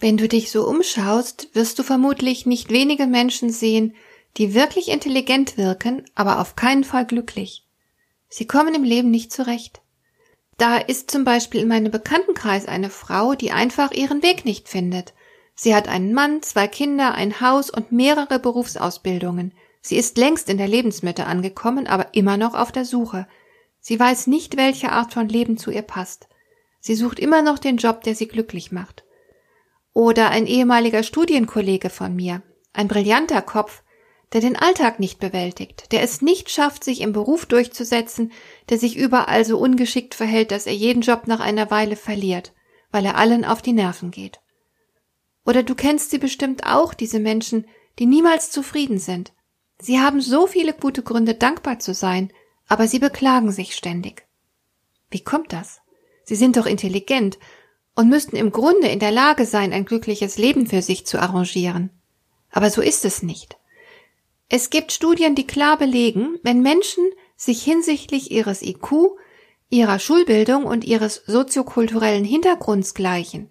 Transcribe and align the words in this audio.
Wenn 0.00 0.16
du 0.16 0.28
dich 0.28 0.50
so 0.50 0.66
umschaust, 0.66 1.48
wirst 1.54 1.78
du 1.78 1.82
vermutlich 1.82 2.46
nicht 2.46 2.70
wenige 2.70 3.06
Menschen 3.06 3.50
sehen, 3.50 3.94
die 4.36 4.54
wirklich 4.54 4.88
intelligent 4.88 5.56
wirken, 5.56 6.04
aber 6.14 6.40
auf 6.40 6.54
keinen 6.54 6.84
Fall 6.84 7.04
glücklich. 7.04 7.66
Sie 8.28 8.46
kommen 8.46 8.74
im 8.74 8.84
Leben 8.84 9.10
nicht 9.10 9.32
zurecht. 9.32 9.80
Da 10.56 10.76
ist 10.76 11.10
zum 11.10 11.24
Beispiel 11.24 11.62
in 11.62 11.68
meinem 11.68 11.90
Bekanntenkreis 11.90 12.66
eine 12.66 12.90
Frau, 12.90 13.34
die 13.34 13.50
einfach 13.50 13.90
ihren 13.90 14.22
Weg 14.22 14.44
nicht 14.44 14.68
findet. 14.68 15.14
Sie 15.54 15.74
hat 15.74 15.88
einen 15.88 16.12
Mann, 16.12 16.42
zwei 16.42 16.68
Kinder, 16.68 17.14
ein 17.14 17.40
Haus 17.40 17.68
und 17.68 17.90
mehrere 17.90 18.38
Berufsausbildungen. 18.38 19.52
Sie 19.80 19.96
ist 19.96 20.16
längst 20.18 20.48
in 20.48 20.58
der 20.58 20.68
Lebensmitte 20.68 21.26
angekommen, 21.26 21.88
aber 21.88 22.14
immer 22.14 22.36
noch 22.36 22.54
auf 22.54 22.70
der 22.70 22.84
Suche. 22.84 23.26
Sie 23.80 23.98
weiß 23.98 24.28
nicht, 24.28 24.56
welche 24.56 24.92
Art 24.92 25.12
von 25.12 25.28
Leben 25.28 25.58
zu 25.58 25.72
ihr 25.72 25.82
passt. 25.82 26.28
Sie 26.78 26.94
sucht 26.94 27.18
immer 27.18 27.42
noch 27.42 27.58
den 27.58 27.78
Job, 27.78 28.02
der 28.02 28.14
sie 28.14 28.28
glücklich 28.28 28.70
macht. 28.70 29.04
Oder 29.98 30.30
ein 30.30 30.46
ehemaliger 30.46 31.02
Studienkollege 31.02 31.90
von 31.90 32.14
mir, 32.14 32.44
ein 32.72 32.86
brillanter 32.86 33.42
Kopf, 33.42 33.82
der 34.32 34.40
den 34.40 34.54
Alltag 34.54 35.00
nicht 35.00 35.18
bewältigt, 35.18 35.90
der 35.90 36.02
es 36.02 36.22
nicht 36.22 36.50
schafft, 36.50 36.84
sich 36.84 37.00
im 37.00 37.12
Beruf 37.12 37.46
durchzusetzen, 37.46 38.30
der 38.68 38.78
sich 38.78 38.96
überall 38.96 39.44
so 39.44 39.58
ungeschickt 39.58 40.14
verhält, 40.14 40.52
dass 40.52 40.68
er 40.68 40.72
jeden 40.72 41.02
Job 41.02 41.26
nach 41.26 41.40
einer 41.40 41.72
Weile 41.72 41.96
verliert, 41.96 42.52
weil 42.92 43.04
er 43.06 43.16
allen 43.16 43.44
auf 43.44 43.60
die 43.60 43.72
Nerven 43.72 44.12
geht. 44.12 44.38
Oder 45.44 45.64
du 45.64 45.74
kennst 45.74 46.12
sie 46.12 46.18
bestimmt 46.18 46.64
auch, 46.64 46.94
diese 46.94 47.18
Menschen, 47.18 47.66
die 47.98 48.06
niemals 48.06 48.52
zufrieden 48.52 49.00
sind. 49.00 49.32
Sie 49.80 49.98
haben 49.98 50.20
so 50.20 50.46
viele 50.46 50.74
gute 50.74 51.02
Gründe, 51.02 51.34
dankbar 51.34 51.80
zu 51.80 51.92
sein, 51.92 52.32
aber 52.68 52.86
sie 52.86 53.00
beklagen 53.00 53.50
sich 53.50 53.74
ständig. 53.74 54.28
Wie 55.10 55.24
kommt 55.24 55.52
das? 55.52 55.80
Sie 56.22 56.36
sind 56.36 56.56
doch 56.56 56.66
intelligent 56.66 57.36
und 57.98 58.08
müssten 58.08 58.36
im 58.36 58.52
Grunde 58.52 58.86
in 58.86 59.00
der 59.00 59.10
Lage 59.10 59.44
sein, 59.44 59.72
ein 59.72 59.84
glückliches 59.84 60.38
Leben 60.38 60.68
für 60.68 60.82
sich 60.82 61.04
zu 61.04 61.18
arrangieren. 61.18 61.90
Aber 62.52 62.70
so 62.70 62.80
ist 62.80 63.04
es 63.04 63.24
nicht. 63.24 63.56
Es 64.48 64.70
gibt 64.70 64.92
Studien, 64.92 65.34
die 65.34 65.48
klar 65.48 65.76
belegen, 65.76 66.38
wenn 66.44 66.62
Menschen 66.62 67.04
sich 67.36 67.60
hinsichtlich 67.64 68.30
ihres 68.30 68.62
IQ, 68.62 69.16
ihrer 69.68 69.98
Schulbildung 69.98 70.62
und 70.64 70.84
ihres 70.84 71.24
soziokulturellen 71.26 72.24
Hintergrunds 72.24 72.94
gleichen, 72.94 73.50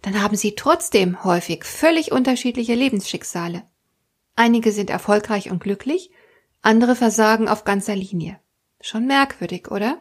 dann 0.00 0.22
haben 0.22 0.36
sie 0.36 0.54
trotzdem 0.54 1.24
häufig 1.24 1.64
völlig 1.64 2.12
unterschiedliche 2.12 2.76
Lebensschicksale. 2.76 3.64
Einige 4.36 4.70
sind 4.70 4.90
erfolgreich 4.90 5.50
und 5.50 5.60
glücklich, 5.60 6.12
andere 6.60 6.94
versagen 6.94 7.48
auf 7.48 7.64
ganzer 7.64 7.96
Linie. 7.96 8.38
Schon 8.80 9.08
merkwürdig, 9.08 9.72
oder? 9.72 9.98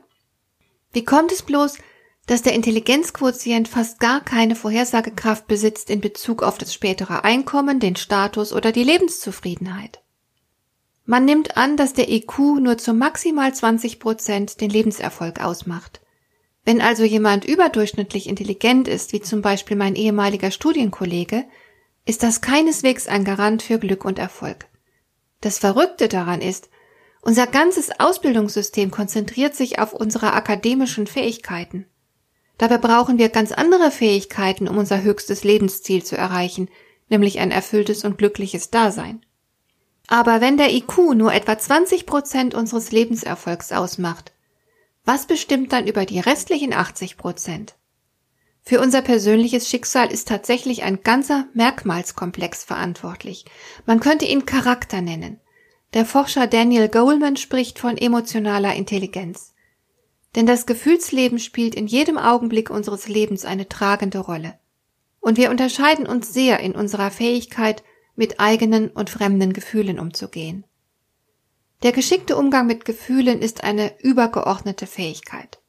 Wie 0.93 1.03
kommt 1.03 1.31
es 1.31 1.41
bloß, 1.41 1.79
dass 2.27 2.41
der 2.41 2.53
Intelligenzquotient 2.53 3.67
fast 3.67 3.99
gar 3.99 4.21
keine 4.23 4.55
Vorhersagekraft 4.55 5.47
besitzt 5.47 5.89
in 5.89 6.01
Bezug 6.01 6.43
auf 6.43 6.57
das 6.57 6.73
spätere 6.73 7.23
Einkommen, 7.23 7.79
den 7.79 7.95
Status 7.95 8.53
oder 8.53 8.71
die 8.71 8.83
Lebenszufriedenheit. 8.83 10.01
Man 11.05 11.25
nimmt 11.25 11.57
an, 11.57 11.77
dass 11.77 11.93
der 11.93 12.09
IQ 12.09 12.37
nur 12.61 12.77
zu 12.77 12.93
maximal 12.93 13.53
20 13.53 13.99
Prozent 13.99 14.61
den 14.61 14.69
Lebenserfolg 14.69 15.43
ausmacht. 15.43 15.99
Wenn 16.63 16.79
also 16.79 17.03
jemand 17.03 17.43
überdurchschnittlich 17.43 18.29
intelligent 18.29 18.87
ist, 18.87 19.11
wie 19.13 19.21
zum 19.21 19.41
Beispiel 19.41 19.75
mein 19.75 19.95
ehemaliger 19.95 20.51
Studienkollege, 20.51 21.45
ist 22.05 22.23
das 22.23 22.41
keineswegs 22.41 23.07
ein 23.07 23.25
Garant 23.25 23.63
für 23.63 23.79
Glück 23.79 24.05
und 24.05 24.19
Erfolg. 24.19 24.67
Das 25.41 25.57
Verrückte 25.57 26.07
daran 26.07 26.41
ist, 26.41 26.69
unser 27.21 27.45
ganzes 27.47 27.99
Ausbildungssystem 27.99 28.89
konzentriert 28.89 29.55
sich 29.55 29.79
auf 29.79 29.93
unsere 29.93 30.33
akademischen 30.33 31.07
Fähigkeiten. 31.07 31.85
Dabei 32.61 32.77
brauchen 32.77 33.17
wir 33.17 33.29
ganz 33.29 33.51
andere 33.51 33.89
Fähigkeiten, 33.89 34.67
um 34.67 34.77
unser 34.77 35.01
höchstes 35.01 35.43
Lebensziel 35.43 36.03
zu 36.03 36.15
erreichen, 36.15 36.69
nämlich 37.09 37.39
ein 37.39 37.49
erfülltes 37.49 38.05
und 38.05 38.19
glückliches 38.19 38.69
Dasein. 38.69 39.25
Aber 40.05 40.41
wenn 40.41 40.57
der 40.57 40.71
IQ 40.71 41.15
nur 41.15 41.33
etwa 41.33 41.57
20 41.57 42.05
Prozent 42.05 42.53
unseres 42.53 42.91
Lebenserfolgs 42.91 43.71
ausmacht, 43.71 44.31
was 45.03 45.25
bestimmt 45.25 45.73
dann 45.73 45.87
über 45.87 46.05
die 46.05 46.19
restlichen 46.19 46.71
80 46.71 47.17
Prozent? 47.17 47.73
Für 48.61 48.79
unser 48.79 49.01
persönliches 49.01 49.67
Schicksal 49.67 50.11
ist 50.11 50.27
tatsächlich 50.27 50.83
ein 50.83 51.01
ganzer 51.01 51.47
Merkmalskomplex 51.55 52.63
verantwortlich. 52.63 53.45
Man 53.87 53.99
könnte 53.99 54.25
ihn 54.25 54.45
Charakter 54.45 55.01
nennen. 55.01 55.39
Der 55.95 56.05
Forscher 56.05 56.45
Daniel 56.45 56.89
Goleman 56.89 57.37
spricht 57.37 57.79
von 57.79 57.97
emotionaler 57.97 58.75
Intelligenz. 58.75 59.51
Denn 60.35 60.45
das 60.45 60.65
Gefühlsleben 60.65 61.39
spielt 61.39 61.75
in 61.75 61.87
jedem 61.87 62.17
Augenblick 62.17 62.69
unseres 62.69 63.07
Lebens 63.07 63.45
eine 63.45 63.67
tragende 63.67 64.19
Rolle. 64.19 64.57
Und 65.19 65.37
wir 65.37 65.49
unterscheiden 65.51 66.07
uns 66.07 66.33
sehr 66.33 66.59
in 66.59 66.73
unserer 66.73 67.11
Fähigkeit, 67.11 67.83
mit 68.15 68.39
eigenen 68.39 68.89
und 68.89 69.09
fremden 69.09 69.53
Gefühlen 69.53 69.99
umzugehen. 69.99 70.65
Der 71.83 71.91
geschickte 71.91 72.35
Umgang 72.35 72.67
mit 72.67 72.85
Gefühlen 72.85 73.41
ist 73.41 73.63
eine 73.63 73.99
übergeordnete 74.01 74.85
Fähigkeit. 74.85 75.59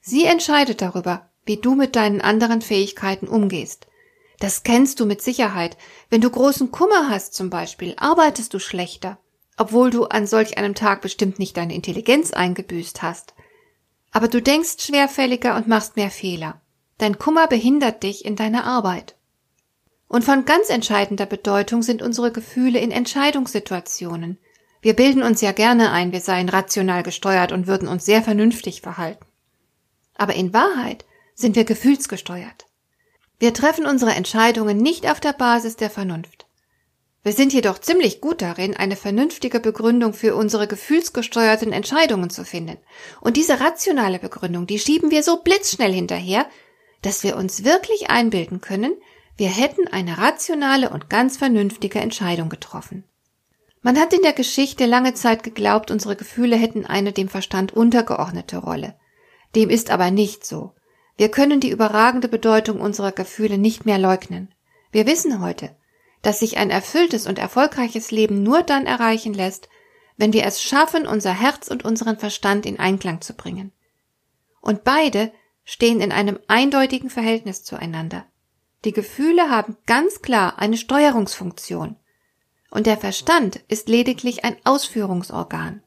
Sie 0.00 0.24
entscheidet 0.24 0.82
darüber, 0.82 1.30
wie 1.46 1.56
du 1.56 1.74
mit 1.74 1.96
deinen 1.96 2.20
anderen 2.20 2.60
Fähigkeiten 2.60 3.28
umgehst. 3.28 3.86
Das 4.38 4.64
kennst 4.64 5.00
du 5.00 5.06
mit 5.06 5.22
Sicherheit. 5.22 5.76
Wenn 6.10 6.20
du 6.20 6.28
großen 6.28 6.72
Kummer 6.72 7.08
hast 7.08 7.34
zum 7.34 7.48
Beispiel, 7.48 7.94
arbeitest 7.96 8.52
du 8.52 8.58
schlechter, 8.58 9.18
obwohl 9.56 9.90
du 9.90 10.04
an 10.04 10.26
solch 10.26 10.58
einem 10.58 10.74
Tag 10.74 11.00
bestimmt 11.00 11.38
nicht 11.38 11.56
deine 11.56 11.74
Intelligenz 11.74 12.32
eingebüßt 12.32 13.02
hast. 13.02 13.34
Aber 14.12 14.28
du 14.28 14.40
denkst 14.40 14.76
schwerfälliger 14.78 15.56
und 15.56 15.66
machst 15.66 15.96
mehr 15.96 16.10
Fehler. 16.10 16.60
Dein 16.98 17.18
Kummer 17.18 17.48
behindert 17.48 18.02
dich 18.02 18.24
in 18.24 18.36
deiner 18.36 18.64
Arbeit. 18.64 19.16
Und 20.06 20.24
von 20.24 20.44
ganz 20.44 20.68
entscheidender 20.68 21.26
Bedeutung 21.26 21.82
sind 21.82 22.02
unsere 22.02 22.30
Gefühle 22.30 22.78
in 22.78 22.90
Entscheidungssituationen. 22.90 24.38
Wir 24.82 24.94
bilden 24.94 25.22
uns 25.22 25.40
ja 25.40 25.52
gerne 25.52 25.90
ein, 25.90 26.12
wir 26.12 26.20
seien 26.20 26.50
rational 26.50 27.02
gesteuert 27.02 27.50
und 27.50 27.66
würden 27.66 27.88
uns 27.88 28.04
sehr 28.04 28.22
vernünftig 28.22 28.82
verhalten. 28.82 29.24
Aber 30.14 30.34
in 30.34 30.52
Wahrheit 30.52 31.06
sind 31.34 31.56
wir 31.56 31.64
gefühlsgesteuert. 31.64 32.66
Wir 33.38 33.54
treffen 33.54 33.86
unsere 33.86 34.12
Entscheidungen 34.12 34.76
nicht 34.76 35.10
auf 35.10 35.18
der 35.18 35.32
Basis 35.32 35.76
der 35.76 35.90
Vernunft. 35.90 36.41
Wir 37.24 37.32
sind 37.32 37.52
jedoch 37.52 37.78
ziemlich 37.78 38.20
gut 38.20 38.42
darin, 38.42 38.76
eine 38.76 38.96
vernünftige 38.96 39.60
Begründung 39.60 40.12
für 40.12 40.34
unsere 40.34 40.66
gefühlsgesteuerten 40.66 41.72
Entscheidungen 41.72 42.30
zu 42.30 42.44
finden. 42.44 42.78
Und 43.20 43.36
diese 43.36 43.60
rationale 43.60 44.18
Begründung, 44.18 44.66
die 44.66 44.80
schieben 44.80 45.12
wir 45.12 45.22
so 45.22 45.36
blitzschnell 45.36 45.92
hinterher, 45.92 46.46
dass 47.00 47.22
wir 47.22 47.36
uns 47.36 47.64
wirklich 47.64 48.10
einbilden 48.10 48.60
können, 48.60 48.96
wir 49.36 49.48
hätten 49.48 49.86
eine 49.88 50.18
rationale 50.18 50.90
und 50.90 51.08
ganz 51.10 51.36
vernünftige 51.36 52.00
Entscheidung 52.00 52.48
getroffen. 52.48 53.04
Man 53.82 53.98
hat 53.98 54.12
in 54.12 54.22
der 54.22 54.32
Geschichte 54.32 54.86
lange 54.86 55.14
Zeit 55.14 55.42
geglaubt, 55.42 55.90
unsere 55.90 56.16
Gefühle 56.16 56.56
hätten 56.56 56.86
eine 56.86 57.12
dem 57.12 57.28
Verstand 57.28 57.72
untergeordnete 57.72 58.58
Rolle. 58.58 58.94
Dem 59.54 59.70
ist 59.70 59.90
aber 59.90 60.10
nicht 60.10 60.44
so. 60.44 60.74
Wir 61.16 61.28
können 61.28 61.60
die 61.60 61.70
überragende 61.70 62.28
Bedeutung 62.28 62.80
unserer 62.80 63.12
Gefühle 63.12 63.58
nicht 63.58 63.86
mehr 63.86 63.98
leugnen. 63.98 64.54
Wir 64.92 65.06
wissen 65.06 65.40
heute, 65.40 65.74
dass 66.22 66.38
sich 66.38 66.56
ein 66.56 66.70
erfülltes 66.70 67.26
und 67.26 67.38
erfolgreiches 67.38 68.10
Leben 68.10 68.42
nur 68.42 68.62
dann 68.62 68.86
erreichen 68.86 69.34
lässt, 69.34 69.68
wenn 70.16 70.32
wir 70.32 70.44
es 70.44 70.62
schaffen, 70.62 71.06
unser 71.06 71.32
Herz 71.32 71.68
und 71.68 71.84
unseren 71.84 72.18
Verstand 72.18 72.64
in 72.64 72.78
Einklang 72.78 73.20
zu 73.20 73.34
bringen. 73.34 73.72
Und 74.60 74.84
beide 74.84 75.32
stehen 75.64 76.00
in 76.00 76.12
einem 76.12 76.38
eindeutigen 76.48 77.10
Verhältnis 77.10 77.64
zueinander. 77.64 78.26
Die 78.84 78.92
Gefühle 78.92 79.50
haben 79.50 79.76
ganz 79.86 80.22
klar 80.22 80.58
eine 80.58 80.76
Steuerungsfunktion 80.76 81.96
und 82.70 82.86
der 82.86 82.96
Verstand 82.96 83.60
ist 83.68 83.88
lediglich 83.88 84.44
ein 84.44 84.56
Ausführungsorgan. 84.64 85.82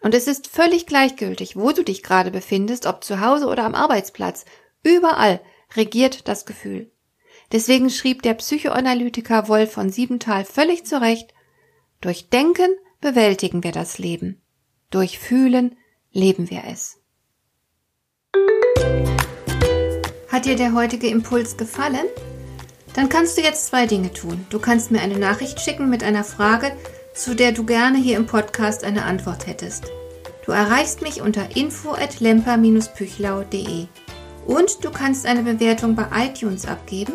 Und 0.00 0.14
es 0.14 0.26
ist 0.26 0.46
völlig 0.46 0.86
gleichgültig, 0.86 1.56
wo 1.56 1.72
du 1.72 1.82
dich 1.82 2.02
gerade 2.02 2.30
befindest, 2.30 2.86
ob 2.86 3.04
zu 3.04 3.20
Hause 3.20 3.46
oder 3.46 3.64
am 3.64 3.74
Arbeitsplatz, 3.74 4.44
überall 4.82 5.40
regiert 5.76 6.26
das 6.26 6.46
Gefühl. 6.46 6.90
Deswegen 7.52 7.90
schrieb 7.90 8.22
der 8.22 8.34
Psychoanalytiker 8.34 9.48
Wolf 9.48 9.72
von 9.72 9.90
Siebenthal 9.90 10.44
völlig 10.44 10.84
zu 10.84 11.00
Recht, 11.00 11.32
durch 12.00 12.28
Denken 12.28 12.70
bewältigen 13.00 13.64
wir 13.64 13.72
das 13.72 13.98
Leben, 13.98 14.40
durch 14.90 15.18
Fühlen 15.18 15.76
leben 16.12 16.50
wir 16.50 16.62
es. 16.66 17.00
Hat 20.28 20.44
dir 20.44 20.56
der 20.56 20.74
heutige 20.74 21.08
Impuls 21.08 21.56
gefallen? 21.56 22.06
Dann 22.94 23.08
kannst 23.08 23.38
du 23.38 23.42
jetzt 23.42 23.66
zwei 23.66 23.86
Dinge 23.86 24.12
tun. 24.12 24.46
Du 24.50 24.58
kannst 24.58 24.90
mir 24.90 25.00
eine 25.00 25.18
Nachricht 25.18 25.60
schicken 25.60 25.88
mit 25.88 26.02
einer 26.02 26.24
Frage, 26.24 26.72
zu 27.14 27.34
der 27.34 27.52
du 27.52 27.64
gerne 27.64 27.98
hier 27.98 28.16
im 28.16 28.26
Podcast 28.26 28.84
eine 28.84 29.04
Antwort 29.04 29.46
hättest. 29.46 29.90
Du 30.44 30.52
erreichst 30.52 31.02
mich 31.02 31.20
unter 31.20 31.56
info 31.56 31.92
at 31.92 32.20
lemper-püchlau.de. 32.20 33.86
Und 34.46 34.84
du 34.84 34.90
kannst 34.90 35.26
eine 35.26 35.42
Bewertung 35.42 35.94
bei 35.94 36.06
iTunes 36.26 36.66
abgeben, 36.66 37.14